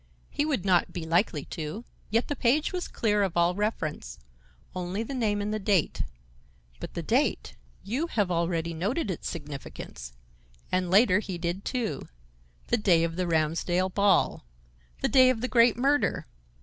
He 0.31 0.45
would 0.47 0.65
not 0.65 0.91
be 0.91 1.05
likely 1.05 1.45
to, 1.45 1.85
yet 2.09 2.27
the 2.27 2.35
page 2.35 2.73
was 2.73 2.87
clear 2.87 3.21
of 3.21 3.37
all 3.37 3.53
reference; 3.53 4.17
only 4.75 5.03
the 5.03 5.13
name 5.13 5.43
and 5.43 5.53
the 5.53 5.59
date. 5.59 6.01
But 6.79 6.95
the 6.95 7.03
date! 7.03 7.55
You 7.83 8.07
have 8.07 8.31
already 8.31 8.73
noted 8.73 9.11
its 9.11 9.29
significance, 9.29 10.13
and 10.71 10.89
later 10.89 11.19
he 11.19 11.37
did, 11.37 11.63
too. 11.65 12.01
The 12.69 12.77
day 12.77 13.03
of 13.03 13.15
the 13.15 13.27
Ramsdell 13.27 13.93
ball! 13.93 14.47
The 15.01 15.07
day 15.07 15.29
of 15.29 15.39
the 15.39 15.47
great 15.47 15.77
murder! 15.77 16.25